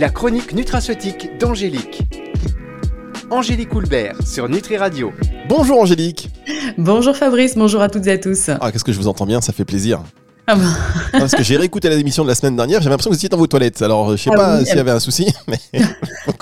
[0.00, 2.00] La chronique nutraceutique d'Angélique.
[3.30, 5.12] Angélique Houlbert sur Nutri Radio.
[5.46, 6.30] Bonjour Angélique.
[6.78, 8.48] Bonjour Fabrice, bonjour à toutes et à tous.
[8.48, 10.00] Ah, qu'est-ce que je vous entends bien, ça fait plaisir.
[10.46, 10.62] Ah bah.
[11.12, 13.36] parce que j'ai réécouté l'émission de la semaine dernière, j'avais l'impression que vous étiez dans
[13.36, 13.82] vos toilettes.
[13.82, 15.58] Alors, je sais Ah pas oui, s'il y avait un souci, mais.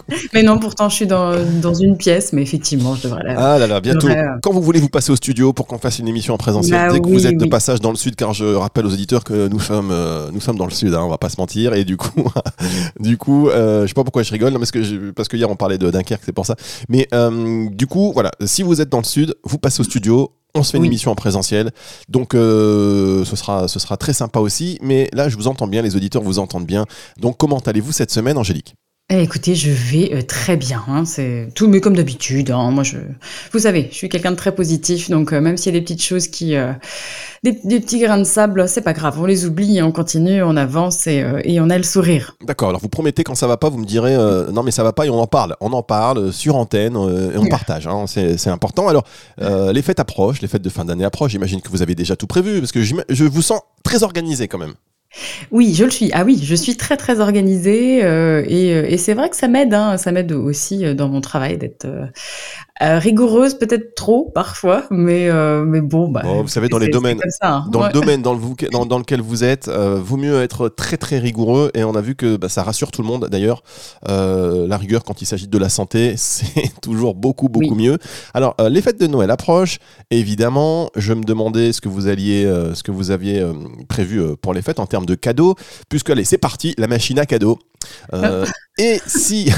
[0.32, 3.54] Mais non, pourtant je suis dans, dans une pièce, mais effectivement, je devrais la...
[3.54, 4.06] Ah là là, bientôt.
[4.06, 4.22] Ouais.
[4.42, 6.92] Quand vous voulez vous passer au studio pour qu'on fasse une émission en présentiel, Bah
[6.92, 9.24] dès que oui, vous êtes de passage dans le sud, car je rappelle aux auditeurs
[9.24, 11.74] que nous sommes, euh, nous sommes dans le sud, hein, on va pas se mentir,
[11.74, 12.24] et du coup,
[13.00, 15.50] du coup, euh, je sais pas pourquoi je rigole, parce que je- parce que hier
[15.50, 16.56] on parlait de Dunkerque, c'est pour ça.
[16.88, 20.32] Mais euh, du coup, voilà, si vous êtes dans le sud, vous passez au studio.
[20.54, 21.70] On se fait une émission en présentiel,
[22.08, 24.78] donc euh, ce sera ce sera très sympa aussi.
[24.82, 26.86] Mais là, je vous entends bien, les auditeurs vous entendent bien.
[27.20, 28.74] Donc, comment allez-vous cette semaine, Angélique?
[29.10, 30.84] Eh, écoutez, je vais euh, très bien.
[30.86, 32.50] hein, c'est tout, mais comme d'habitude.
[32.50, 32.98] hein, moi, je,
[33.54, 35.82] vous savez, je suis quelqu'un de très positif, donc euh, même s'il y a des
[35.82, 36.74] petites choses qui, euh,
[37.42, 39.18] des, des petits grains de sable, c'est pas grave.
[39.18, 42.36] On les oublie, on continue, on avance et, euh, et on a le sourire.
[42.44, 44.82] D'accord, alors vous promettez quand ça va pas, vous me direz euh, non mais ça
[44.82, 45.56] va pas et on en parle.
[45.62, 48.88] On en parle euh, sur antenne euh, et on partage, hein, c'est c'est important.
[48.88, 49.04] Alors
[49.40, 52.14] euh, les fêtes approchent, les fêtes de fin d'année approchent, j'imagine que vous avez déjà
[52.14, 54.74] tout prévu parce que j'ima- je vous sens très organisé quand même.
[55.50, 56.10] Oui, je le suis.
[56.12, 59.48] Ah oui, je suis très très organisée euh, et, euh, et c'est vrai que ça
[59.48, 59.72] m'aide.
[59.72, 65.28] Hein, ça m'aide aussi euh, dans mon travail d'être euh, rigoureuse, peut-être trop parfois, mais
[65.30, 67.64] euh, mais bon, bah, Bon, vous savez, dans les domaines- ça, hein.
[67.72, 67.86] Dans Ouais.
[67.88, 71.70] le domaine dans, le dans, dans lequel vous êtes, vaut mieux être très très rigoureux
[71.74, 73.62] et on a vu que bah, ça rassure tout le monde d'ailleurs.
[74.06, 77.84] La rigueur quand il s'agit de la santé, c'est toujours beaucoup beaucoup Oui.
[77.84, 77.98] mieux.
[78.34, 79.78] Alors les fêtes de Noël approchent,
[80.10, 80.90] évidemment.
[80.96, 83.42] Je me demandais ce que vous alliez, ce que vous aviez
[83.88, 85.54] prévu pour les fêtes en termes de cadeaux,
[85.88, 87.58] puisque allez c'est parti, la machine à cadeaux.
[88.12, 88.44] Euh,
[88.78, 89.50] et si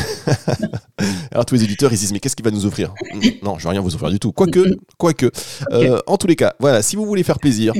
[1.32, 2.94] alors tous les éditeurs ils se disent mais qu'est-ce qu'il va nous offrir?
[3.42, 4.32] Non, je vais rien vous offrir du tout.
[4.32, 5.30] Quoique, quoique.
[5.72, 7.72] Euh, en tous les cas, voilà, si vous voulez faire plaisir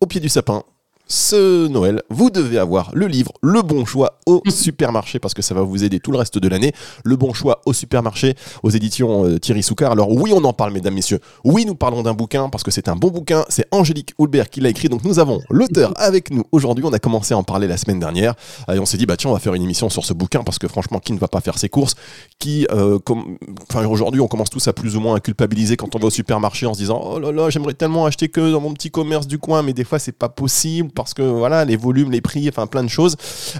[0.00, 0.62] au pied du sapin.
[1.06, 5.54] Ce Noël, vous devez avoir le livre Le Bon Choix au supermarché parce que ça
[5.54, 6.72] va vous aider tout le reste de l'année.
[7.04, 9.92] Le Bon Choix au supermarché aux éditions euh, Thierry Soucard.
[9.92, 11.20] Alors oui, on en parle, mesdames, messieurs.
[11.44, 13.44] Oui, nous parlons d'un bouquin parce que c'est un bon bouquin.
[13.50, 14.88] C'est Angélique Houlbert qui l'a écrit.
[14.88, 16.86] Donc nous avons l'auteur avec nous aujourd'hui.
[16.86, 18.34] On a commencé à en parler la semaine dernière
[18.72, 20.58] et on s'est dit bah tiens, on va faire une émission sur ce bouquin parce
[20.58, 21.96] que franchement, qui ne va pas faire ses courses?
[22.38, 23.36] Qui, euh, comme,
[23.68, 26.10] enfin aujourd'hui, on commence tous à plus ou moins à culpabiliser quand on va au
[26.10, 29.26] supermarché en se disant oh là là, j'aimerais tellement acheter que dans mon petit commerce
[29.26, 32.48] du coin, mais des fois c'est pas possible parce que voilà les volumes, les prix,
[32.48, 33.16] enfin plein de choses.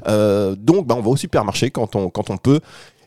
[0.09, 2.61] Euh, donc bah, on va au supermarché quand on quand on peut.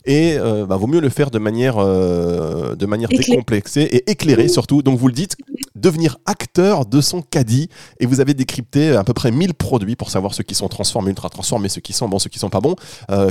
[0.04, 4.48] Et euh, bah, vaut mieux le faire de manière, euh, de manière décomplexée et éclairée
[4.48, 4.80] surtout.
[4.80, 5.36] Donc vous le dites,
[5.74, 7.68] devenir acteur de son caddie.
[8.00, 11.10] Et vous avez décrypté à peu près 1000 produits pour savoir ceux qui sont transformés,
[11.10, 12.76] ultra transformés, ceux qui sont bons, ceux qui sont pas bons.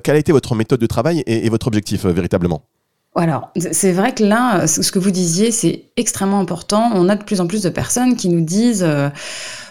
[0.03, 2.61] Quelle a été votre méthode de travail et, et votre objectif véritablement?
[3.15, 6.91] Alors, c'est- vrai que là, ce ce que vous disiez, c'est extrêmement important.
[6.93, 9.09] On a de plus en plus de personnes qui nous disent euh,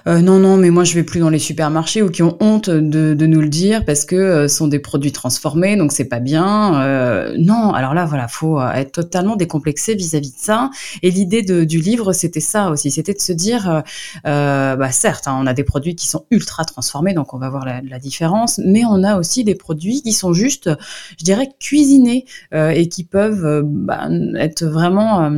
[0.06, 2.70] euh, non, non, mais moi je vais plus dans les supermarchés ou qui ont honte
[2.70, 6.80] de, nous le dire parce que euh, sont des produits transformés, donc c'est pas bien.
[6.82, 10.70] Euh, non, alors là, voilà, faut euh, être totalement décomplexé vis-à-vis de ça.
[11.02, 13.82] Et l'idée du livre, c'était ça aussi, c'était de se dire,
[14.24, 17.64] bah certes, hein, on a des produits qui sont ultra transformés, donc on va voir
[17.64, 20.70] la, différence, mais on a aussi des produits qui sont juste,
[21.18, 25.30] je dirais, cuisinés et qui peuvent bah, être vraiment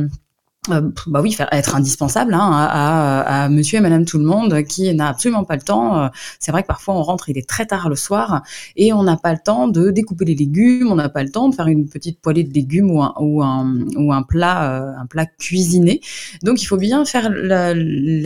[1.07, 5.43] bah oui, être indispensable hein, à, monsieur et madame tout le monde qui n'a absolument
[5.43, 5.97] pas le temps.
[5.97, 6.07] Euh,
[6.39, 8.43] C'est vrai que parfois on rentre, il est très tard le soir
[8.75, 11.49] et on n'a pas le temps de découper les légumes, on n'a pas le temps
[11.49, 14.91] de faire une petite poêlée de légumes ou un, ou un, ou un plat, euh,
[14.97, 16.01] un plat cuisiné.
[16.43, 17.73] Donc il faut bien faire la,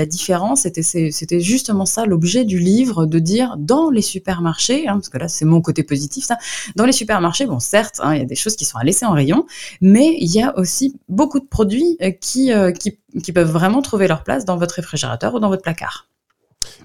[0.06, 0.62] différence.
[0.62, 5.28] C'était, justement ça l'objet du livre, de dire dans les supermarchés, hein, parce que là
[5.28, 6.38] c'est mon côté positif, ça,
[6.76, 9.06] dans les supermarchés, bon certes, hein, il y a des choses qui sont à laisser
[9.06, 9.46] en rayon,
[9.82, 13.82] mais il y a aussi beaucoup de produits euh, qui, euh, qui, qui peuvent vraiment
[13.82, 16.08] trouver leur place dans votre réfrigérateur ou dans votre placard.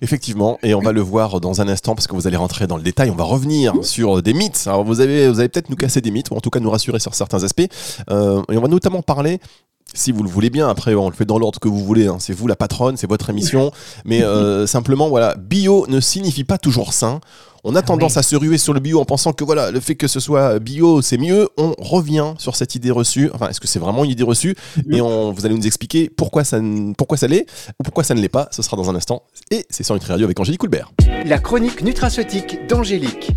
[0.03, 2.77] Effectivement, et on va le voir dans un instant parce que vous allez rentrer dans
[2.77, 3.11] le détail.
[3.11, 4.65] On va revenir sur des mythes.
[4.67, 6.99] Alors vous avez, vous peut-être nous casser des mythes ou en tout cas nous rassurer
[7.01, 7.67] sur certains aspects.
[8.11, 9.41] Euh, et on va notamment parler.
[9.95, 12.09] Si vous le voulez bien, après on le fait dans l'ordre que vous voulez.
[12.09, 12.19] hein.
[12.19, 13.71] C'est vous la patronne, c'est votre émission.
[14.05, 17.21] Mais euh, simplement, voilà, bio ne signifie pas toujours sain.
[17.65, 19.95] On a tendance à se ruer sur le bio en pensant que voilà, le fait
[19.97, 21.49] que ce soit bio, c'est mieux.
[21.57, 23.31] On revient sur cette idée reçue.
[23.35, 24.55] Enfin, est-ce que c'est vraiment une idée reçue?
[24.91, 27.47] Et on, vous allez nous expliquer pourquoi ça, n- pourquoi ça l'est
[27.79, 28.49] ou pourquoi ça ne l'est pas.
[28.53, 29.23] Ce sera dans un instant.
[29.51, 30.93] Et c'est sur Nutri Radio avec Angélique Coulbert.
[31.27, 33.33] La chronique nutraceutique d'Angélique.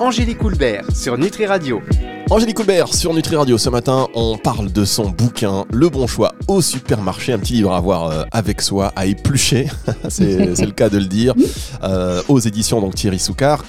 [0.00, 1.82] Angélique Houlbert sur Nutri Radio.
[2.30, 3.58] Angélique Coulbert sur Nutri Radio.
[3.58, 7.32] Ce matin, on parle de son bouquin Le Bon Choix au supermarché.
[7.32, 9.66] Un petit livre à avoir euh, avec soi, à éplucher.
[10.08, 11.34] c'est le cas de le dire.
[11.82, 13.64] Euh, aux éditions donc Thierry Soucard.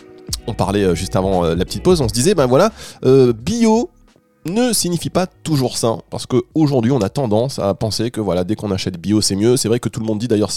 [0.45, 1.99] On parlait euh, juste avant la petite pause.
[1.99, 2.71] On se disait, ben voilà,
[3.03, 3.89] bio
[4.45, 8.55] ne signifie pas toujours sain parce qu'aujourd'hui on a tendance à penser que voilà dès
[8.55, 10.51] qu'on achète bio c'est mieux c'est vrai que tout le monde dit d'ailleurs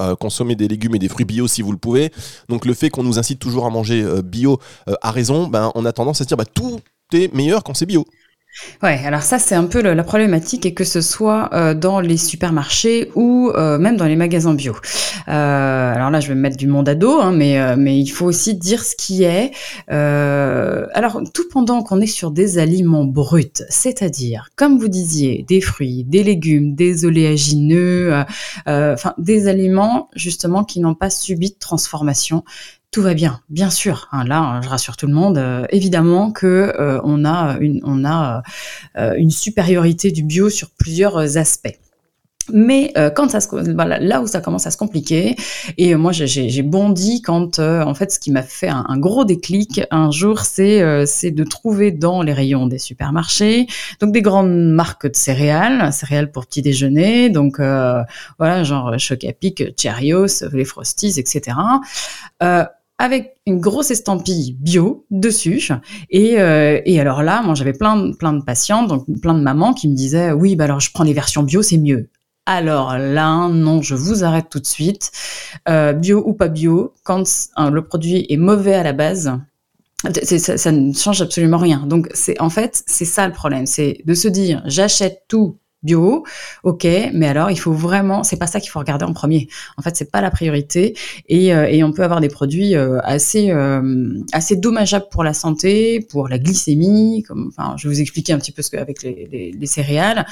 [0.00, 2.12] euh, consommer des légumes et des fruits bio si vous le pouvez.
[2.48, 4.58] Donc le fait qu'on nous incite toujours à manger euh, bio
[5.02, 6.80] a raison, ben, on a tendance à se dire bah, tout
[7.12, 8.04] est meilleur quand c'est bio.
[8.82, 12.16] Ouais, alors ça c'est un peu la problématique et que ce soit euh, dans les
[12.16, 14.74] supermarchés ou euh, même dans les magasins bio.
[15.28, 18.08] Euh, alors là je vais me mettre du monde à dos, hein, mais mais il
[18.08, 19.52] faut aussi dire ce qui est.
[19.88, 26.04] alors tout pendant qu'on est sur des aliments bruts, c'est-à-dire comme vous disiez des fruits,
[26.04, 28.14] des légumes, des oléagineux,
[28.66, 32.44] enfin des aliments justement qui n'ont pas subi de transformation
[32.90, 34.08] tout va bien, bien sûr.
[34.10, 35.38] Hein, là, je rassure tout le monde.
[35.38, 38.42] Euh, évidemment que euh, on a une, on a
[38.98, 41.78] euh, une supériorité du bio sur plusieurs aspects.
[42.52, 45.36] Mais quand ça se, là où ça commence à se compliquer,
[45.78, 50.10] et moi j'ai bondi quand en fait ce qui m'a fait un, gros déclic un
[50.10, 53.68] jour, c'est c'est de trouver dans les rayons des supermarchés
[54.00, 59.32] donc des grandes marques de céréales, céréales pour petit déjeuner, donc voilà genre Choc à
[59.32, 61.52] Pic, Cheerios, les Frosties, etc
[63.00, 65.72] avec une grosse estampille bio dessus.
[66.10, 69.72] Et, euh, et alors là, moi j'avais plein, plein de patients, donc plein de mamans
[69.72, 72.10] qui me disaient oui, bah alors je prends les versions bio, c'est mieux.
[72.44, 75.12] Alors là, non, je vous arrête tout de suite.
[75.68, 77.24] Euh, bio ou pas bio, quand
[77.56, 79.32] le produit est mauvais à la base,
[80.22, 81.86] ça, ça, ne change absolument rien.
[81.86, 86.24] Donc c'est en fait c'est ça le problème, c'est de se dire j'achète tout bio,
[86.62, 89.48] ok, mais alors il faut vraiment, c'est pas ça qu'il faut regarder en premier.
[89.78, 90.94] En fait, c'est pas la priorité
[91.28, 95.32] et, euh, et on peut avoir des produits euh, assez euh, assez dommageables pour la
[95.32, 97.22] santé, pour la glycémie.
[97.26, 99.66] Comme, enfin, je vais vous expliquer un petit peu ce que avec les, les, les
[99.66, 100.26] céréales,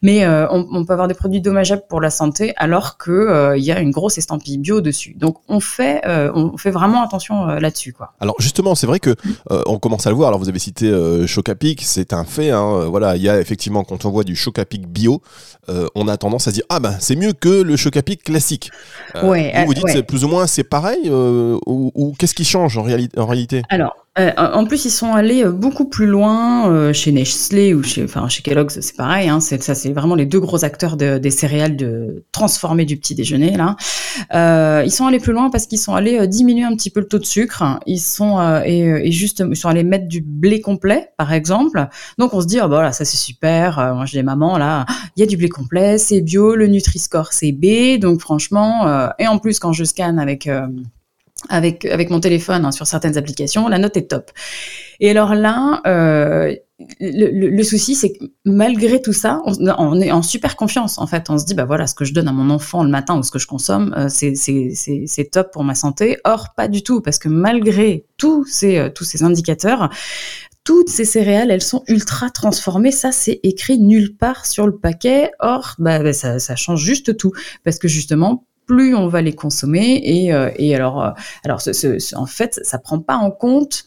[0.00, 3.72] mais on, on, peut avoir des produits dommageables pour la santé alors que il y
[3.72, 5.14] a une grosse estampille bio dessus.
[5.14, 8.14] Donc on fait on fait vraiment attention là-dessus, quoi.
[8.20, 9.14] Alors justement, c'est vrai que
[9.66, 10.28] on commence à le voir.
[10.28, 10.90] Alors vous avez cité
[11.26, 12.50] Chocapic, c'est un fait.
[12.50, 15.20] Hein, voilà, il y a effectivement quand on voit du Chocapic bio,
[15.68, 18.22] euh, on a tendance à dire ah ben c'est mieux que le choc à pic
[18.24, 18.70] classique.
[19.16, 22.78] Euh, vous, vous dites c'est plus ou moins c'est pareil euh, ou, qu'est-ce qui change
[22.78, 23.62] en, réalité en réalité?
[23.68, 27.82] Alors euh, en plus, ils sont allés euh, beaucoup plus loin euh, chez Nestlé ou
[27.82, 29.28] chez, enfin, chez Kellogg's, c'est pareil.
[29.28, 33.16] Hein, ça, c'est vraiment les deux gros acteurs de, des céréales de transformer du petit
[33.16, 33.74] déjeuner là.
[34.84, 37.18] ils sont allés plus loin parce qu'ils sont allés diminuer un petit peu le taux
[37.18, 37.80] de sucre.
[37.86, 41.88] Ils sont et, et, juste, ils sont allés mettre du blé complet, par exemple.
[42.18, 43.94] Donc on se dit, oh, bah, voilà, ça c'est super.
[43.94, 47.32] moi, j'ai des mamans là, il y a du blé complet, c'est bio, le Nutri-Score
[47.32, 47.98] c'est B.
[47.98, 50.48] Donc franchement, et en plus quand je scanne avec
[51.48, 54.30] avec, avec mon téléphone hein, sur certaines applications, la note est top.
[55.00, 56.54] Et alors là, euh,
[57.00, 60.98] le, le, souci, c'est que malgré tout ça, on, est en super confiance.
[60.98, 62.90] En fait, on se dit, bah voilà, ce que je donne à mon enfant le
[62.90, 66.18] matin ou ce que je consomme, euh, c'est top pour ma santé.
[66.24, 69.88] Or, pas du tout, parce que malgré tous ces, euh, tous ces indicateurs,
[70.64, 72.92] toutes ces céréales, elles sont ultra transformées.
[72.92, 75.30] Ça, c'est écrit nulle part sur le paquet.
[75.38, 77.32] Or, bah, bah ça, ça change juste tout,
[77.64, 80.00] parce que justement, plus on va les consommer.
[80.04, 81.10] Et, euh, et alors, euh,
[81.44, 83.86] alors ce, en fait, ça prend pas en compte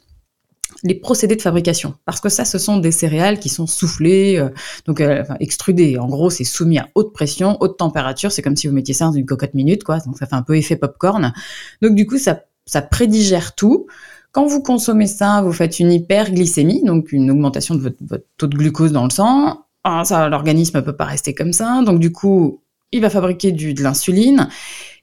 [0.84, 4.50] les procédés de fabrication, parce que ça, ce sont des céréales qui sont soufflées, euh,
[4.86, 5.98] donc enfin, extrudées.
[5.98, 8.32] En gros, c'est soumis à haute pression, haute température.
[8.32, 10.00] C'est comme si vous mettiez ça dans une cocotte minute, quoi.
[10.00, 11.34] Donc ça fait un peu effet popcorn.
[11.82, 13.88] Donc du coup, ça, ça prédigère tout.
[14.32, 18.56] Quand vous consommez ça, vous faites une hyperglycémie, donc une augmentation de votre, taux de
[18.56, 19.66] glucose dans le sang.
[19.84, 21.82] Ah, ça, l'organisme peut pas rester comme ça.
[21.84, 24.50] Donc du coup, il va fabriquer du, de l'insuline.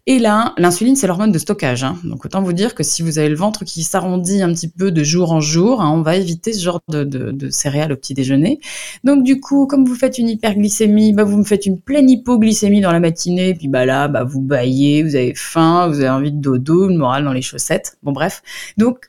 [0.07, 1.83] Et là, l'insuline, c'est l'hormone de stockage.
[1.83, 1.97] Hein.
[2.05, 4.91] Donc autant vous dire que si vous avez le ventre qui s'arrondit un petit peu
[4.91, 8.61] de jour en jour, hein, on va éviter ce genre de, céréales au petit déjeuner.
[9.03, 12.83] Donc du coup, comme vous faites une hyperglycémie, bah, vous me faites une pleine hypoglycémie
[12.83, 16.33] dans la matinée, puis bah là, bah, vous baillez, vous avez faim, vous avez envie
[16.33, 17.97] de dodo, le moral dans les chaussettes.
[18.03, 18.43] Bon bref.
[18.77, 19.09] Donc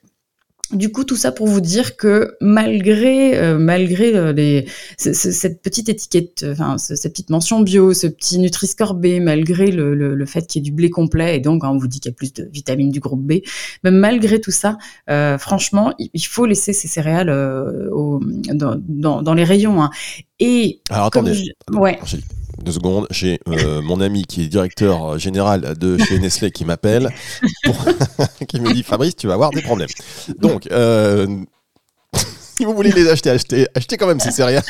[0.72, 4.66] du coup, tout ça pour vous dire que malgré euh, malgré euh, les,
[4.98, 9.94] cette petite étiquette, euh, enfin cette petite mention bio, ce petit Nutri-Score B, malgré le,
[9.94, 12.14] le, fait qu'il y ait du blé complet et donc on vous dit qu'il y
[12.14, 13.42] a plus de vitamines du groupe B,
[13.84, 14.78] même malgré tout ça,
[15.38, 18.20] franchement, il faut laisser ces céréales au,
[18.54, 19.84] dans, dans, dans, les rayons.
[19.84, 19.92] Hein.
[20.40, 22.00] Et alors attendez, ouais
[22.66, 27.10] deux secondes, j'ai euh, mon ami qui est directeur général de chez Nestlé qui m'appelle,
[28.48, 29.88] qui me dit Fabrice, tu vas avoir des problèmes.
[30.40, 31.28] Donc, euh,
[32.58, 34.64] si vous voulez les acheter, achetez, achetez quand même ces céréales.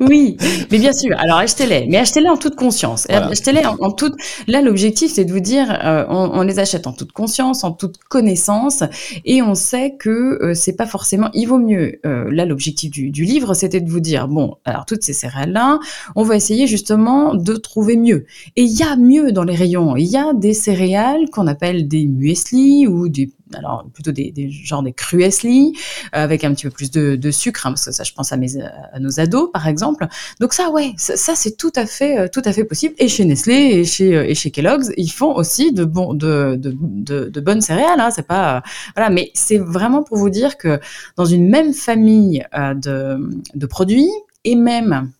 [0.00, 0.36] Oui,
[0.70, 1.16] mais bien sûr.
[1.18, 3.08] Alors achetez-les, mais achetez-les en toute conscience.
[3.10, 4.14] Achetez-les en, toute.
[4.46, 7.98] Là, l'objectif, c'est de vous dire, euh, on, les achète en toute conscience, en toute
[8.08, 8.82] connaissance,
[9.24, 11.30] et on sait que euh, c'est pas forcément.
[11.34, 12.00] Il vaut mieux.
[12.06, 15.78] Euh, là, l'objectif du, du, livre, c'était de vous dire, bon, alors toutes ces céréales-là,
[16.14, 18.26] on va essayer justement de trouver mieux.
[18.56, 19.96] Et il y a mieux dans les rayons.
[19.96, 24.50] Il y a des céréales qu'on appelle des muesli ou des alors plutôt des, des
[24.50, 25.72] genre des cruesli
[26.12, 28.36] avec un petit peu plus de, de sucre, hein, parce que ça, je pense à,
[28.36, 30.06] mes, à nos ados par exemple.
[30.40, 32.94] Donc ça, ouais, ça, c'est tout à fait, tout à fait possible.
[32.98, 36.76] Et chez Nestlé et chez et chez Kellogg's, ils font aussi de bon, de, de,
[36.80, 38.00] de, de bonnes céréales.
[38.00, 38.62] Hein, c'est pas
[38.94, 40.80] voilà, mais c'est vraiment pour vous dire que
[41.16, 43.18] dans une même famille de,
[43.54, 44.10] de produits
[44.44, 45.10] et même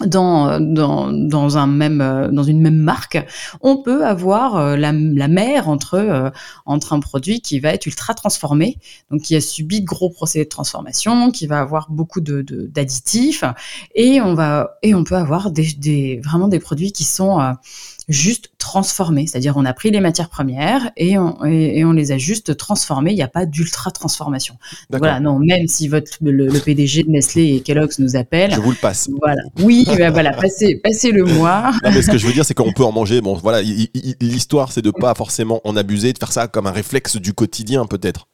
[0.00, 3.24] dans, dans, dans, un même, dans une même marque,
[3.60, 6.30] on peut avoir euh, la, la mer entre, euh,
[6.66, 8.78] entre un produit qui va être ultra transformé,
[9.10, 13.44] donc qui a subi de gros procédés de transformation, qui va avoir beaucoup de, d'additifs,
[13.94, 17.52] et on va et on peut avoir des, des vraiment des produits qui sont euh,
[18.08, 22.18] juste transformés, c'est-à-dire on a pris les matières premières et on, et, on les a
[22.18, 23.12] juste transformées.
[23.12, 24.56] Il n'y a pas d'ultra transformation.
[24.90, 28.70] Voilà, non, même si votre le, PDG de Nestlé et Kellogg's nous appellent, je vous
[28.70, 29.08] le passe.
[29.20, 31.72] Voilà, oui, ben voilà, passez, passez le moi.
[31.84, 33.20] Non, mais ce que je veux dire, c'est qu'on peut en manger.
[33.20, 33.62] Bon, voilà,
[34.20, 37.86] l'histoire, c'est de pas forcément en abuser, de faire ça comme un réflexe du quotidien,
[37.86, 38.26] peut-être.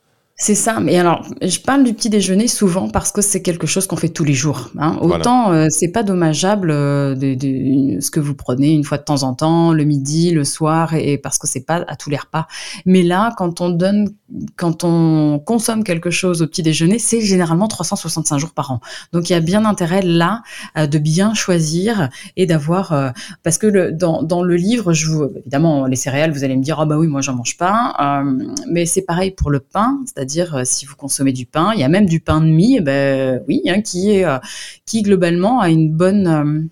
[0.43, 0.81] C'est ça.
[0.81, 4.09] Mais alors, je parle du petit déjeuner souvent parce que c'est quelque chose qu'on fait
[4.09, 4.71] tous les jours.
[4.79, 4.97] Hein.
[5.03, 9.03] Autant euh, c'est pas dommageable euh, de, de, ce que vous prenez une fois de
[9.03, 12.17] temps en temps, le midi, le soir, et, parce que c'est pas à tous les
[12.17, 12.47] repas.
[12.87, 14.15] Mais là, quand on donne,
[14.57, 18.81] quand on consomme quelque chose au petit déjeuner, c'est généralement 365 jours par an.
[19.13, 20.43] Donc il y a bien intérêt là
[20.79, 25.25] euh, de bien choisir et d'avoir, parce que le, dans, dans le livre, je vous,
[25.37, 28.25] évidemment les céréales, vous allez me dire ah bah oui moi j'en mange pas,
[28.71, 31.73] mais c'est pareil pour le pain, c'est-à-dire dire euh, si vous consommez du pain.
[31.75, 34.39] Il y a même du pain de mie, ben, oui, hein, qui est euh,
[34.87, 36.63] qui globalement a une bonne euh,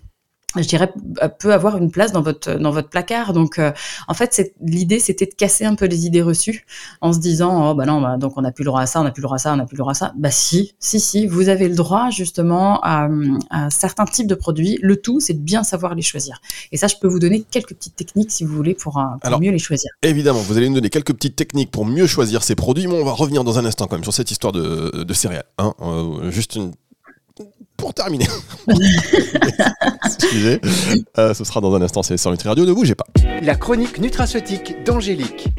[0.55, 0.91] je dirais,
[1.39, 3.33] peut avoir une place dans votre dans votre placard.
[3.33, 3.71] Donc, euh,
[4.07, 6.65] en fait, l'idée, c'était de casser un peu les idées reçues
[7.01, 8.99] en se disant, oh bah non, bah, donc on n'a plus le droit à ça,
[9.01, 10.13] on n'a plus le droit à ça, on n'a plus le droit à ça.
[10.17, 13.07] Bah si, si, si, vous avez le droit justement à,
[13.49, 14.79] à certains types de produits.
[14.81, 16.41] Le tout, c'est de bien savoir les choisir.
[16.71, 19.39] Et ça, je peux vous donner quelques petites techniques si vous voulez pour, euh, pour
[19.39, 19.91] mieux les choisir.
[20.01, 22.87] Évidemment, vous allez nous donner quelques petites techniques pour mieux choisir ces produits.
[22.87, 25.45] Mais on va revenir dans un instant quand même sur cette histoire de, de céréales.
[25.57, 25.73] Hein.
[25.81, 26.71] Euh, juste une
[27.79, 28.27] pour terminer.
[30.05, 30.61] Excusez.
[31.17, 33.05] Euh, ce sera dans un instant, c'est sur Nutri Radio, ne bougez pas.
[33.41, 35.49] La chronique nutraceutique d'Angélique.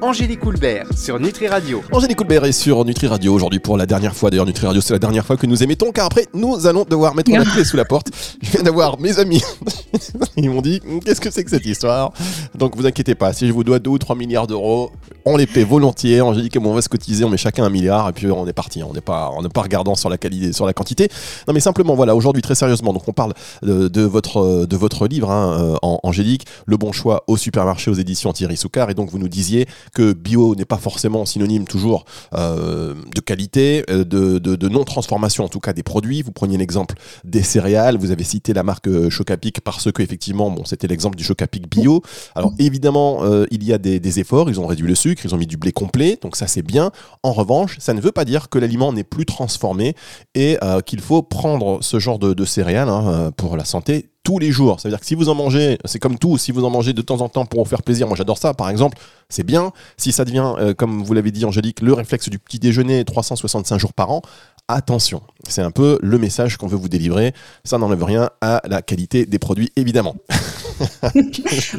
[0.00, 1.82] Angélique Coulbert sur Nutri Radio.
[1.92, 4.28] Angélique Coulbert est sur Nutri Radio aujourd'hui pour la dernière fois.
[4.28, 7.14] D'ailleurs, Nutri Radio, c'est la dernière fois que nous émettons, car après, nous allons devoir
[7.14, 8.08] mettre la clé sous la porte.
[8.42, 9.42] Je viens d'avoir mes amis.
[10.36, 12.12] Ils m'ont dit, qu'est-ce que c'est que cette histoire?
[12.54, 14.92] Donc, vous inquiétez pas, si je vous dois 2 ou 3 milliards d'euros,
[15.24, 16.20] on les paie volontiers.
[16.20, 18.52] Angélique et on va se cotiser, on met chacun un milliard, et puis on est
[18.52, 18.82] parti.
[18.82, 21.08] On n'est pas, on n'est pas regardant sur la qualité, sur la quantité.
[21.46, 25.30] Non, mais simplement, voilà, aujourd'hui, très sérieusement, donc on parle de, votre, de votre livre,
[25.30, 28.90] hein, euh, Angélique, Le bon choix au supermarché aux éditions Thierry Soucard.
[28.90, 32.04] Et donc, vous nous disiez que bio n'est pas forcément synonyme toujours
[32.34, 36.22] euh, de qualité, euh, de, non-transformation en tout cas des produits.
[36.22, 40.64] Vous preniez l'exemple des céréales, vous avez cité la marque Chocapic parce que effectivement, bon,
[40.64, 42.02] c'était l'exemple du Chocapic bio.
[42.34, 45.46] Alors évidemment, il y a des, efforts, ils ont réduit le sucre, ils ont mis
[45.46, 46.90] du blé complet, donc ça c'est bien.
[47.22, 49.94] En revanche, ça ne veut pas dire que l'aliment n'est plus transformé
[50.34, 54.80] et qu'il faut prendre ce genre de, céréales hein, pour la santé tous les jours.
[54.80, 56.94] Ça veut dire que si vous en mangez, c'est comme tout, si vous en mangez
[56.94, 59.70] de temps en temps pour vous faire plaisir, moi j'adore ça par exemple, c'est bien.
[59.98, 63.78] Si ça devient, euh, comme vous l'avez dit Angélique, le réflexe du petit déjeuner 365
[63.78, 64.22] jours par an,
[64.66, 65.22] attention.
[65.46, 67.34] C'est un peu le message qu'on veut vous délivrer.
[67.64, 70.16] Ça n'enlève rien à la qualité des produits, évidemment.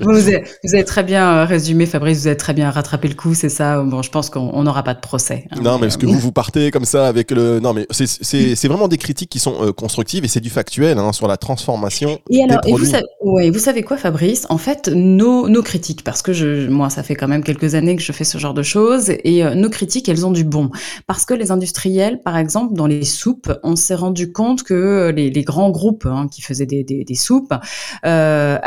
[0.01, 0.29] vous,
[0.73, 3.81] avez, très bien euh, résumé, Fabrice, vous avez très bien rattrapé le coup, c'est ça.
[3.81, 5.45] Bon, je pense qu'on n'aura pas de procès.
[5.51, 7.59] Hein, non, mais est-ce que vous, vous partez comme ça avec le.
[7.59, 11.13] Non, mais c'est vraiment des critiques qui sont euh, constructives et c'est du factuel hein,
[11.13, 12.19] sur la transformation.
[12.29, 12.85] Et alors, des produits.
[12.85, 14.45] vous, savez, ouais, vous savez quoi, Fabrice?
[14.49, 17.95] En fait, nos, nos critiques, parce que je, moi, ça fait quand même quelques années
[17.95, 20.69] que je fais ce genre de choses, et euh, nos critiques, elles ont du bon.
[21.07, 25.29] Parce que les industriels, par exemple, dans les soupes, on s'est rendu compte que les,
[25.29, 27.53] les grands groupes hein, qui faisaient des, des, des soupes
[28.05, 28.57] euh,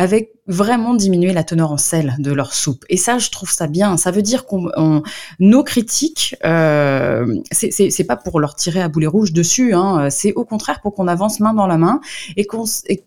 [0.46, 2.84] vraiment diminuer la teneur en sel de leur soupe.
[2.88, 3.96] Et ça, je trouve ça bien.
[3.96, 5.02] Ça veut dire qu'on
[5.38, 9.74] nos critiques, euh, c'est pas pour leur tirer à boulet rouge dessus.
[9.74, 12.00] Hein, c'est au contraire pour qu'on avance main dans la main
[12.36, 12.46] et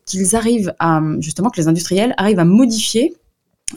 [0.05, 3.13] qu'ils arrivent à justement que les industriels arrivent à modifier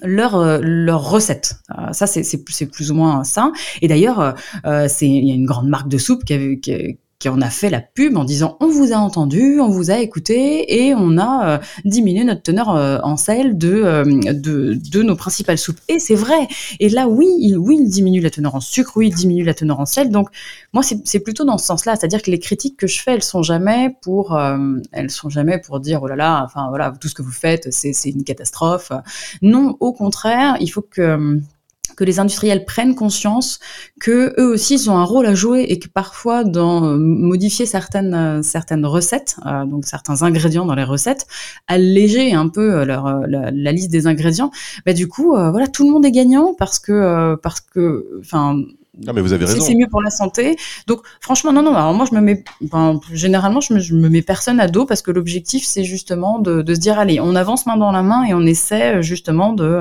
[0.03, 1.57] leur euh, leur recette.
[1.79, 3.53] Euh, ça c'est plus ou moins ça.
[3.83, 4.35] Et d'ailleurs,
[4.67, 7.41] euh, c'est il y a une grande marque de soupe qui a, qui, qui en
[7.41, 10.95] a fait la pub en disant on vous a entendu, on vous a écouté et
[10.95, 15.57] on a euh, diminué notre teneur euh, en sel de, euh, de, de, nos principales
[15.57, 15.79] soupes.
[15.89, 16.49] Et c'est vrai.
[16.81, 19.55] Et là, oui, il, oui, il diminue la teneur en sucre, oui, il diminue la
[19.55, 20.11] teneur en sel.
[20.11, 20.29] Donc,
[20.75, 21.97] moi, c'est plutôt dans ce sens-là.
[21.97, 24.39] C'est-à-dire que les critiques que je fais, elles sont jamais pour,
[24.93, 27.73] elles sont jamais pour dire oh là là, enfin voilà, tout ce que vous faites,
[27.73, 28.93] c'est une catastrophe.
[29.41, 31.41] Non, au contraire, il faut que
[31.97, 33.61] que les industriels prennent conscience
[34.01, 37.67] que eux aussi ils ont un rôle à jouer et que parfois dans euh, modifier
[37.67, 41.27] certaines euh, certaines recettes, euh, donc certains ingrédients dans les recettes,
[41.67, 44.51] alléger un peu leur la, liste des ingrédients,
[44.87, 48.57] bah du coup voilà tout le monde est gagnant parce que parce que enfin
[49.07, 49.61] ah, mais vous avez raison.
[49.61, 50.57] C'est mieux pour la santé.
[50.87, 51.75] Donc, franchement, non, non.
[51.75, 52.45] Alors, moi, je me mets,
[53.13, 56.63] généralement, je me, je me mets personne à dos parce que l'objectif, c'est justement de,
[56.63, 59.81] de, se dire, allez, on avance main dans la main et on essaie justement de,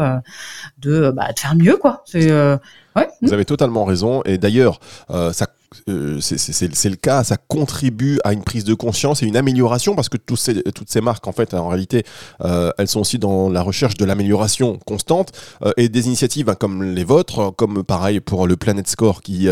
[0.79, 2.03] de, bah, de faire mieux, quoi.
[2.05, 2.57] C'est, euh,
[2.95, 3.07] ouais.
[3.21, 4.23] Vous avez totalement raison.
[4.25, 4.79] Et d'ailleurs,
[5.11, 5.47] euh, ça
[5.89, 10.09] euh, c'est le cas, ça contribue à une prise de conscience et une amélioration parce
[10.09, 12.03] que tous ces, toutes ces marques, en fait, en réalité,
[12.41, 15.31] euh, elles sont aussi dans la recherche de l'amélioration constante
[15.63, 19.47] euh, et des initiatives hein, comme les vôtres, comme pareil pour le Planet Score qui,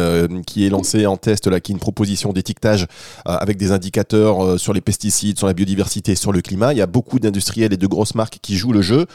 [0.45, 2.87] qui est lancé en test, là, qui est une proposition d'étiquetage
[3.25, 6.73] avec des indicateurs sur les pesticides, sur la biodiversité, sur le climat.
[6.73, 9.05] Il y a beaucoup d'industriels et de grosses marques qui jouent le jeu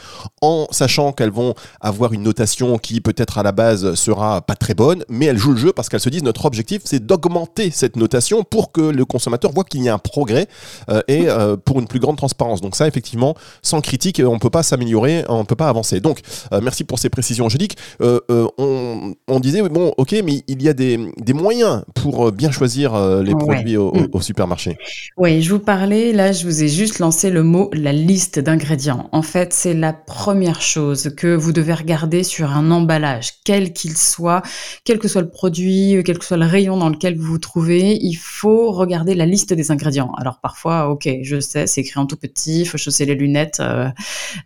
[0.41, 4.73] en sachant qu'elles vont avoir une notation qui peut-être à la base sera pas très
[4.73, 7.95] bonne, mais elles jouent le jeu parce qu'elles se disent notre objectif c'est d'augmenter cette
[7.95, 10.47] notation pour que le consommateur voit qu'il y a un progrès
[10.89, 12.61] euh, et euh, pour une plus grande transparence.
[12.61, 15.99] Donc ça, effectivement, sans critique, on ne peut pas s'améliorer, on ne peut pas avancer.
[15.99, 16.19] Donc,
[16.51, 17.77] euh, merci pour ces précisions, Angélique.
[17.99, 22.97] On, on, disait, bon, ok, mais il y a des, des moyens pour bien choisir
[23.21, 24.07] les produits au, mm.
[24.11, 24.77] au, supermarché.
[25.17, 29.09] Oui, je vous parlais, là, je vous ai juste lancé le mot, la liste d'ingrédients.
[29.11, 33.95] En fait, c'est la première chose que vous devez regarder sur un emballage, quel qu'il
[33.95, 34.41] soit,
[34.83, 37.97] quel que soit le produit, quel que soit le rayon dans lequel vous vous trouvez,
[38.01, 40.11] il faut regarder la liste des ingrédients.
[40.17, 43.59] Alors parfois, ok, je sais, c'est écrit en tout petit, il faut chausser les lunettes
[43.59, 43.87] euh,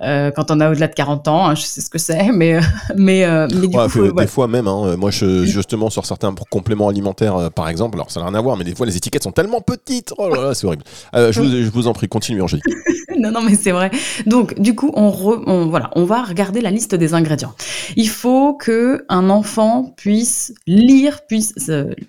[0.01, 2.55] euh, quand on a au-delà de 40 ans, hein, je sais ce que c'est, mais
[2.55, 2.61] euh,
[2.95, 7.51] mais, mais du coup, des fois même, hein, moi je, justement sur certains compléments alimentaires,
[7.51, 9.61] par exemple, alors ça n'a rien à voir, mais des fois les étiquettes sont tellement
[9.61, 10.83] petites, oh là là, c'est horrible.
[11.13, 12.65] Je vous, je, vous, en prie, continuez Angélique.
[13.17, 13.91] non, non, mais c'est vrai.
[14.25, 15.13] Donc, du coup, on,
[15.47, 17.53] on, voilà, on va regarder la liste des ingrédients.
[17.95, 21.53] Il faut que un enfant puisse lire, puisse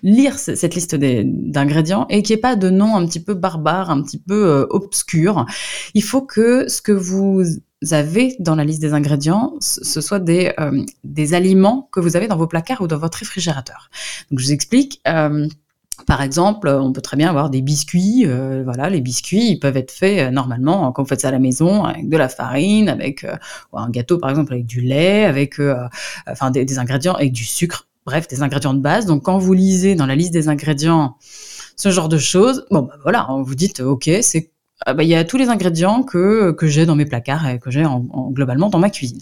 [0.01, 3.89] lire cette liste d'ingrédients et qu'il n'y ait pas de nom un petit peu barbare,
[3.89, 5.45] un petit peu euh, obscur.
[5.93, 7.43] Il faut que ce que vous
[7.91, 12.27] avez dans la liste des ingrédients, ce soit des, euh, des aliments que vous avez
[12.27, 13.89] dans vos placards ou dans votre réfrigérateur.
[14.31, 15.01] Donc je vous explique.
[15.07, 15.47] Euh,
[16.07, 18.25] par exemple, on peut très bien avoir des biscuits.
[18.65, 22.09] voilà, les biscuits, peuvent être faits normalement quand vous faites ça à la maison avec
[22.09, 23.25] de la farine, avec
[23.73, 25.61] un gâteau par exemple avec du lait, avec
[26.25, 29.05] enfin des, ingrédients avec du sucre bref, des ingrédients de base.
[29.05, 31.17] Donc quand vous lisez dans la liste des ingrédients
[31.75, 34.53] ce genre de choses, bon bah voilà, vous dites ok, c'est
[34.85, 37.71] ah, bah, il y a tous les ingrédients que, j'ai dans mes placards et que
[37.71, 38.01] j'ai en,
[38.31, 39.21] globalement dans ma cuisine.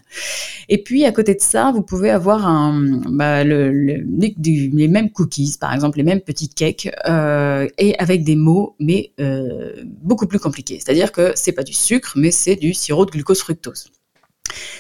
[0.70, 5.58] Et puis à côté de ça, vous pouvez avoir un, bah, le, les, mêmes cookies,
[5.60, 10.40] par exemple les mêmes petites cakes, euh, et avec des mots mais euh, beaucoup plus
[10.40, 10.80] compliqués.
[10.84, 13.92] C'est-à-dire que c'est pas du sucre, mais c'est du sirop de glucose fructose.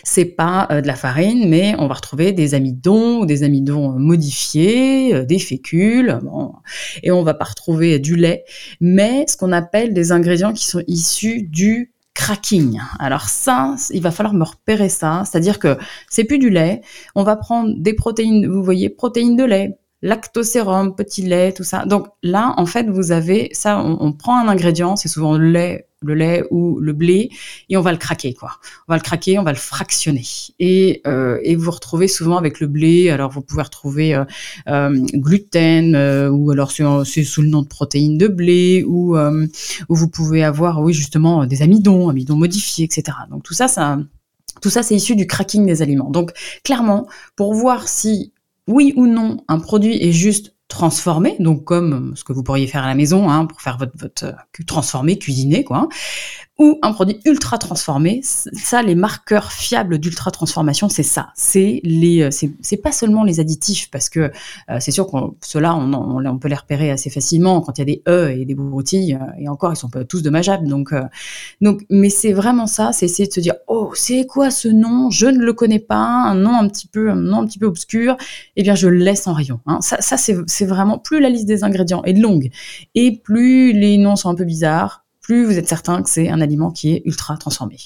[0.03, 5.13] C'est pas euh, de la farine, mais on va retrouver des amidons des amidons modifiés,
[5.13, 6.19] euh, des fécules,
[7.03, 8.43] et on va pas retrouver du lait,
[8.79, 12.79] mais ce qu'on appelle des ingrédients qui sont issus du cracking.
[12.99, 15.77] Alors ça, il va falloir me repérer ça, c'est-à-dire que
[16.09, 16.81] c'est plus du lait,
[17.15, 21.85] on va prendre des protéines, vous voyez, protéines de lait, lactosérum, petit lait, tout ça.
[21.85, 25.87] Donc là, en fait, vous avez ça, on, prend un ingrédient, c'est souvent le lait
[26.03, 27.29] le lait ou le blé
[27.69, 28.53] et on va le craquer quoi.
[28.87, 30.25] On va le craquer, on va le fractionner
[30.59, 33.11] et, euh, et vous retrouvez souvent avec le blé.
[33.11, 34.25] Alors vous pouvez retrouver euh,
[34.67, 35.95] euh gluten
[36.31, 40.81] ou alors c'est sous le nom de protéines de blé ou, ou vous pouvez avoir
[40.81, 43.15] oui justement des amidons, amidons modifiés, etc.
[43.29, 43.99] Donc tout ça, ça
[44.59, 46.09] tout ça c'est issu du cracking des aliments.
[46.09, 46.31] Donc
[46.63, 48.33] clairement pour voir si
[48.67, 52.83] oui ou non un produit est juste transformé, donc comme ce que vous pourriez faire
[52.83, 55.89] à la maison hein, pour faire votre, votre euh, transformé, cuisiner, quoi
[56.61, 58.21] ou un produit ultra transformé.
[58.23, 61.29] Ça, les marqueurs fiables d'ultra transformation, c'est ça.
[61.33, 64.31] C'est les, euh, c'est pas seulement les additifs parce que
[64.69, 67.81] euh, c'est sûr que ceux-là, on, on, peut les repérer assez facilement quand il y
[67.81, 70.67] a des e et des broutilles euh, et encore, ils sont pas tous dommageables.
[70.67, 70.93] Donc,
[71.61, 72.91] donc, mais c'est vraiment ça.
[72.93, 75.09] C'est essayer de se dire, oh, c'est quoi ce nom?
[75.09, 75.97] Je ne le connais pas.
[75.97, 78.17] Un nom un petit peu, un nom un petit peu obscur.
[78.55, 79.61] Eh bien, je le laisse en rayon.
[79.65, 79.79] Hein.
[79.81, 82.51] Ça, ça c'est vraiment plus la liste des ingrédients est longue
[82.93, 86.41] et plus les noms sont un peu bizarres plus vous êtes certain que c'est un
[86.41, 87.77] aliment qui est ultra transformé.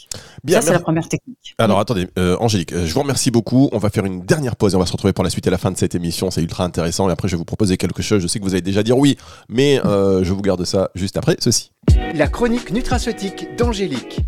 [0.44, 1.54] Bien, ça, c'est la première technique.
[1.58, 3.70] Alors, attendez, euh, Angélique, euh, je vous remercie beaucoup.
[3.72, 5.50] On va faire une dernière pause et on va se retrouver pour la suite et
[5.50, 6.32] la fin de cette émission.
[6.32, 7.10] C'est ultra intéressant.
[7.10, 8.22] Et après, je vais vous proposer quelque chose.
[8.22, 9.18] Je sais que vous allez déjà dire oui,
[9.50, 11.72] mais euh, je vous garde ça juste après ceci.
[12.14, 14.22] La chronique nutraceutique d'Angélique.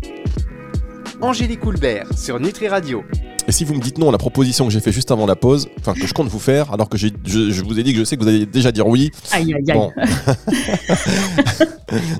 [1.20, 3.02] Angélique Houlbert sur Nutri Radio.
[3.48, 5.34] Et si vous me dites non à la proposition que j'ai fait juste avant la
[5.34, 7.98] pause, enfin que je compte vous faire, alors que je, je vous ai dit que
[7.98, 9.10] je sais que vous allez déjà dire oui.
[9.32, 9.74] Aïe, aïe, aïe.
[9.74, 9.90] Bon.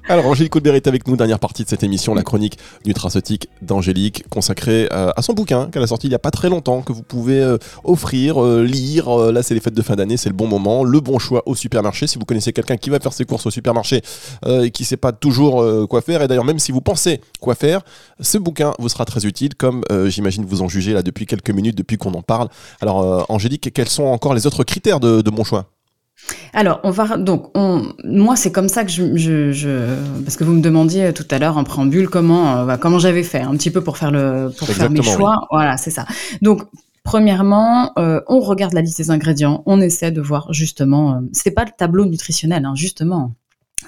[0.08, 4.24] Alors, Angélique Coulbert est avec nous, dernière partie de cette émission, la chronique nutraceutique d'Angélique,
[4.30, 6.92] consacrée euh, à son bouquin qu'elle a sorti il n'y a pas très longtemps, que
[6.92, 9.10] vous pouvez euh, offrir, euh, lire.
[9.10, 11.54] Là, c'est les fêtes de fin d'année, c'est le bon moment, le bon choix au
[11.54, 12.06] supermarché.
[12.06, 14.00] Si vous connaissez quelqu'un qui va faire ses courses au supermarché
[14.46, 17.54] et qui ne sait pas toujours quoi faire, et d'ailleurs, même si vous pensez quoi
[17.54, 17.82] faire,
[18.20, 21.76] ce bouquin vous sera très utile, comme j'imagine vous en jugez là depuis quelques minutes,
[21.76, 22.48] depuis qu'on en parle.
[22.80, 25.66] Alors, euh, Angélique, quels sont encore les autres critères de, de bon choix?
[26.52, 30.44] Alors, on va donc, on, moi, c'est comme ça que je, je, je- parce que
[30.44, 33.52] vous me demandiez tout à l'heure en préambule comment, euh, bah, comment j'avais fait, un
[33.52, 35.46] petit peu pour faire le, pour faire mes choix.
[35.50, 36.06] Voilà, c'est ça.
[36.42, 36.62] Donc,
[37.04, 41.52] premièrement, euh, on regarde la liste des ingrédients, on essaie de voir justement, euh, c'est
[41.52, 43.32] pas le tableau nutritionnel, hein, justement.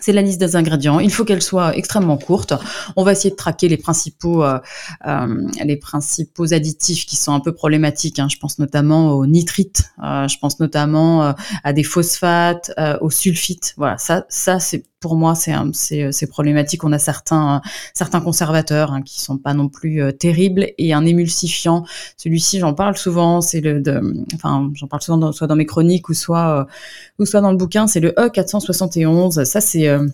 [0.01, 1.01] C'est la liste des ingrédients.
[1.01, 2.55] Il faut qu'elle soit extrêmement courte.
[2.97, 4.59] On va essayer de traquer les principaux, euh,
[5.07, 8.19] euh, les principaux additifs qui sont un peu problématiques.
[8.19, 8.29] hein.
[8.31, 9.93] Je pense notamment aux nitrites.
[10.03, 13.75] euh, je pense notamment à des phosphates, aux sulfites.
[13.77, 16.85] Voilà, ça, ça c'est pour moi c'est un- c'est problématique.
[16.85, 20.93] On a certains euh, certains conservateurs hein, qui sont pas non plus euh, terribles et
[20.93, 21.85] un émulsifiant.
[22.17, 23.41] Celui-ci, j'en parle souvent.
[23.41, 24.01] C'est le, de,
[24.35, 26.65] enfin, j'en parle souvent dans, soit dans mes chroniques ou soit euh,
[27.19, 27.87] ou soit dans le bouquin.
[27.87, 29.45] C'est le E471.
[29.45, 30.07] Ça c'est euh,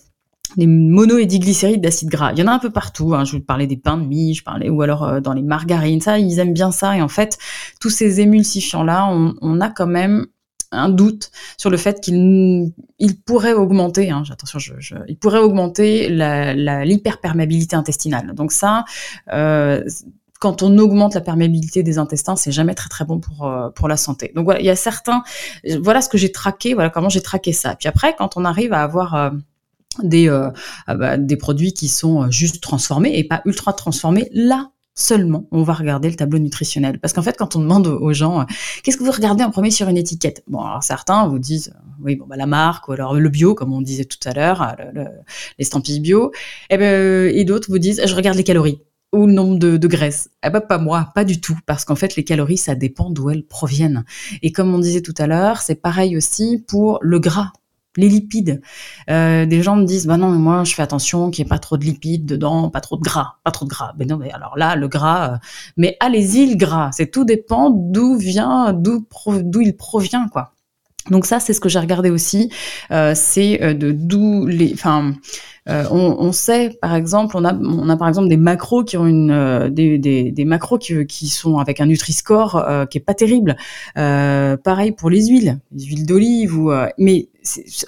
[0.57, 2.33] les mono et diglycérides d'acide gras.
[2.33, 3.13] Il y en a un peu partout.
[3.15, 3.25] Hein.
[3.25, 6.01] Je vous parlais des pains de mie, je parlais ou alors euh, dans les margarines.
[6.01, 6.97] Ça, ils aiment bien ça.
[6.97, 7.37] Et en fait,
[7.81, 10.27] tous ces émulsifiants-là, on, on a quand même
[10.73, 16.09] un doute sur le fait qu'ils ils pourraient augmenter, hein, je, je, ils pourraient augmenter
[16.09, 18.35] l'hyperperméabilité intestinale.
[18.35, 18.85] Donc ça,
[19.33, 19.83] euh,
[20.41, 23.89] quand on augmente la perméabilité des intestins, c'est jamais très très bon pour euh, pour
[23.89, 24.33] la santé.
[24.35, 25.23] Donc voilà, il y a certains,
[25.81, 27.75] voilà ce que j'ai traqué, voilà comment j'ai traqué ça.
[27.77, 29.31] Puis après, quand on arrive à avoir euh,
[30.03, 30.51] des, euh,
[30.87, 35.47] ah bah, des produits qui sont euh, juste transformés et pas ultra transformés, là seulement
[35.53, 36.99] on va regarder le tableau nutritionnel.
[36.99, 38.45] Parce qu'en fait, quand on demande aux gens euh,
[38.83, 41.81] qu'est-ce que vous regardez en premier sur une étiquette, bon, alors certains vous disent euh,
[42.03, 44.63] oui, bon, bah, la marque ou alors le bio, comme on disait tout à l'heure,
[44.63, 45.11] euh, le- le-
[45.59, 46.33] l'estampille bio,
[46.71, 48.81] et, ben, et d'autres vous disent je regarde les calories
[49.13, 50.31] ou le nombre de, de graisses.
[50.45, 53.31] Eh ben, pas moi, pas du tout, parce qu'en fait, les calories, ça dépend d'où
[53.31, 54.05] elles proviennent.
[54.43, 57.53] Et comme on disait tout à l'heure, c'est pareil aussi pour le gras
[57.97, 58.61] les lipides.
[59.11, 61.51] Euh, des gens me disent, bah non, mais moi, je fais attention qu'il n'y ait
[61.51, 63.93] pas trop de lipides dedans, pas trop de gras, pas trop de gras.
[63.97, 65.37] Ben non, mais alors là, le gras, euh,
[65.77, 66.91] mais allez-y, le gras.
[66.93, 69.07] C'est tout dépend d'où vient, d'où
[69.43, 70.53] d'où il provient, quoi.
[71.11, 72.51] Donc ça, c'est ce que j'ai regardé aussi.
[72.91, 75.13] Euh, c'est de d'où les, enfin,
[75.69, 78.97] euh, on, on sait, par exemple, on a, on a par exemple des macros qui
[78.97, 82.99] ont une, euh, des, des, des macros qui, qui sont avec un Nutri-Score euh, qui
[82.99, 83.57] est pas terrible.
[83.97, 87.29] Euh, pareil pour les huiles, les huiles d'olive ou, euh, mais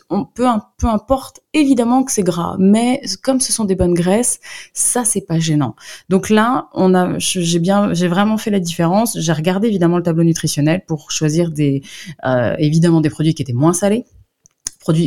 [0.08, 0.46] on peut,
[0.78, 4.38] peu importe, évidemment que c'est gras, mais comme ce sont des bonnes graisses,
[4.72, 5.74] ça c'est pas gênant.
[6.08, 9.18] Donc là, on a, j'ai bien, j'ai vraiment fait la différence.
[9.18, 11.82] J'ai regardé évidemment le tableau nutritionnel pour choisir des,
[12.24, 14.04] euh, évidemment des produits qui étaient moins salés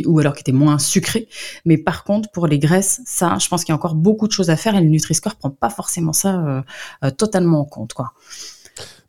[0.06, 1.28] ou alors qui étaient moins sucrés.
[1.64, 4.32] Mais par contre, pour les graisses, ça, je pense qu'il y a encore beaucoup de
[4.32, 6.62] choses à faire et le Nutri-Score prend pas forcément ça euh,
[7.04, 7.92] euh, totalement en compte.
[7.92, 8.12] Quoi.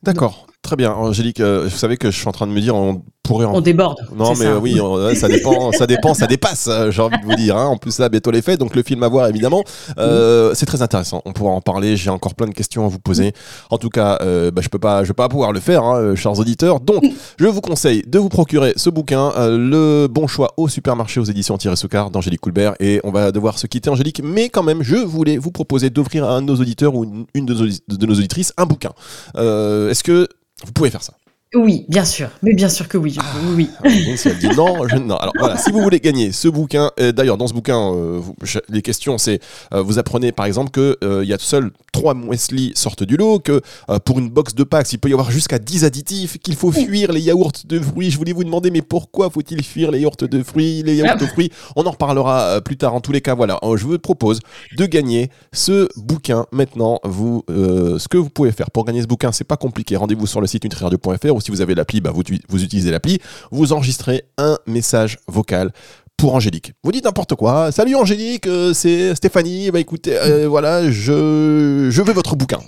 [0.04, 0.92] D'accord, très bien.
[0.94, 3.54] Angélique, euh, vous savez que je suis en train de me dire, on pourrait en
[3.56, 3.98] On déborde.
[4.16, 4.58] Non, mais ça.
[4.58, 7.56] oui, on- ouais, ça dépend, ça dépend, ça dépasse, euh, j'ai envie de vous dire.
[7.56, 7.68] hein.
[7.68, 9.64] En plus, là, bientôt les fêtes, donc le film à voir, évidemment.
[9.98, 11.22] Euh, C'est très intéressant.
[11.26, 11.96] On pourra en parler.
[11.98, 13.34] J'ai encore plein de questions à vous poser.
[13.70, 16.16] En tout cas, euh, bah, je peux pas, je vais pas pouvoir le faire, hein,
[16.16, 16.80] chers auditeurs.
[16.80, 17.04] Donc,
[17.38, 21.58] je vous conseille de vous procurer ce bouquin, Le bon choix au supermarché aux éditions
[21.58, 22.74] Thierry Soucard d'Angélique Coulbert.
[22.80, 24.22] Et on va devoir se quitter, Angélique.
[24.24, 27.26] Mais quand même, je voulais vous proposer d'offrir à un de nos auditeurs ou une,
[27.34, 27.66] une de, nos,
[27.98, 28.92] de nos auditrices un bouquin.
[29.36, 30.28] Est-ce que
[30.64, 31.14] vous pouvez faire ça
[31.56, 32.30] Oui, bien sûr.
[32.42, 33.16] Mais bien sûr que oui.
[33.56, 33.70] oui.
[33.84, 35.18] Ah, si elle dit non, je non.
[35.18, 38.36] Alors voilà, si vous voulez gagner ce bouquin, euh, d'ailleurs dans ce bouquin, euh, vous-
[38.70, 39.40] les questions c'est,
[39.74, 43.18] euh, vous apprenez par exemple que euh, il y a seuls trois muesli sortent du
[43.18, 43.62] lot, que
[44.06, 47.12] pour une box de packs il peut y avoir jusqu'à 10 additifs, qu'il faut fuir
[47.12, 48.10] les yaourts de fruits.
[48.10, 51.20] Je voulais vous demander mais pourquoi faut-il fuir les yaourts de fruits, les yaourts Ah.
[51.20, 51.52] de fruits?
[51.76, 52.96] On en reparlera plus tard.
[52.96, 54.40] En tous les cas, voilà, je vous propose
[54.76, 57.00] de gagner ce bouquin maintenant.
[57.04, 59.96] Vous, ce que vous pouvez faire pour gagner ce bouquin, c'est pas compliqué.
[59.96, 63.20] Rendez-vous sur le site nutriradio.fr si vous avez l'appli, bah, vous, utilisez l'appli.
[63.52, 65.72] Vous enregistrez un message vocal
[66.18, 66.74] pour Angélique.
[66.84, 67.72] Vous dites n'importe quoi.
[67.72, 69.72] Salut Angélique, euh, c'est Stéphanie.
[69.72, 72.60] Bah écoutez, euh, voilà, je, veux votre bouquin.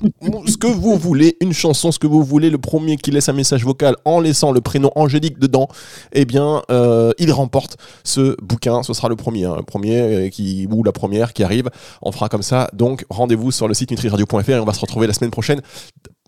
[0.47, 2.49] ce que vous voulez, une chanson, ce que vous voulez.
[2.49, 5.69] Le premier qui laisse un message vocal en laissant le prénom Angélique dedans,
[6.11, 8.83] eh bien, euh, il remporte ce bouquin.
[8.83, 11.69] Ce sera le premier, hein, le premier qui ou la première qui arrive.
[12.01, 12.69] On fera comme ça.
[12.73, 15.61] Donc rendez-vous sur le site nutriradio.fr et on va se retrouver la semaine prochaine.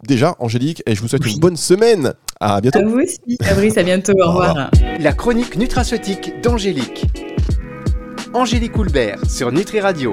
[0.03, 2.13] Déjà, Angélique, et je vous souhaite une bonne semaine.
[2.39, 2.79] À bientôt.
[2.79, 3.77] À vous aussi, Fabrice.
[3.77, 4.13] À bientôt.
[4.21, 4.69] Au revoir.
[4.99, 7.05] La chronique nutraceutique d'Angélique.
[8.33, 10.05] Angélique Houlbert sur Nutri Radio.